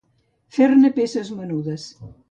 [0.57, 1.89] Fer-ne peces menudes.